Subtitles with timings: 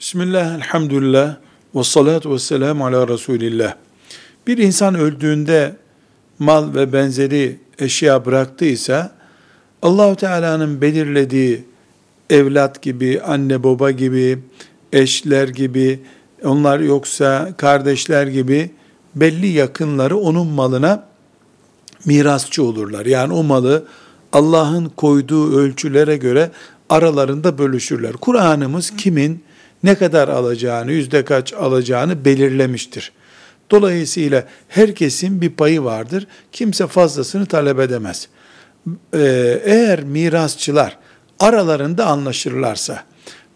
[0.00, 1.36] Bismillah, elhamdülillah,
[1.74, 3.74] ve salatu ve selamu ala Resulillah.
[4.46, 5.76] Bir insan öldüğünde
[6.38, 9.12] mal ve benzeri eşya bıraktıysa,
[9.82, 11.64] Allahu Teala'nın belirlediği
[12.30, 14.38] evlat gibi, anne baba gibi,
[14.92, 16.00] eşler gibi,
[16.44, 18.70] onlar yoksa kardeşler gibi
[19.14, 21.04] belli yakınları onun malına
[22.04, 23.06] mirasçı olurlar.
[23.06, 23.84] Yani o malı
[24.32, 26.50] Allah'ın koyduğu ölçülere göre
[26.88, 28.12] aralarında bölüşürler.
[28.12, 29.49] Kur'an'ımız kimin
[29.82, 33.12] ne kadar alacağını, yüzde kaç alacağını belirlemiştir.
[33.70, 36.26] Dolayısıyla herkesin bir payı vardır.
[36.52, 38.28] Kimse fazlasını talep edemez.
[39.14, 40.98] Ee, eğer mirasçılar
[41.38, 43.04] aralarında anlaşırlarsa,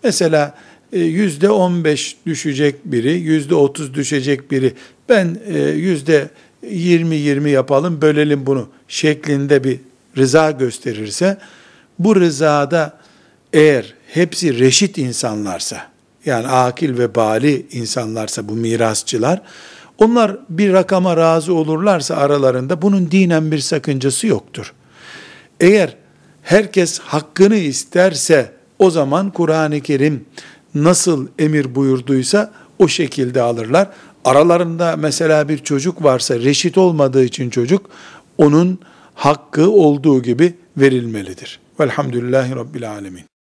[0.03, 0.55] mesela
[0.93, 4.75] e, yüzde on beş düşecek biri, yüzde otuz düşecek biri,
[5.09, 6.29] ben e, yüzde
[6.71, 9.81] yirmi yirmi yapalım, bölelim bunu şeklinde bir
[10.17, 11.39] rıza gösterirse,
[11.99, 12.99] bu rızada
[13.53, 15.91] eğer hepsi reşit insanlarsa,
[16.27, 19.43] yani akil ve bali insanlarsa bu mirasçılar,
[19.99, 24.73] onlar bir rakama razı olurlarsa aralarında bunun dinen bir sakıncası yoktur.
[25.61, 25.97] Eğer
[26.43, 30.25] herkes hakkını isterse o zaman Kur'an-ı Kerim
[30.75, 33.89] nasıl emir buyurduysa o şekilde alırlar.
[34.25, 37.91] Aralarında mesela bir çocuk varsa reşit olmadığı için çocuk
[38.39, 38.79] onun
[39.15, 41.61] hakkı olduğu gibi verilmelidir.
[41.81, 43.34] Velhamdülillahi Rabbil Alemin.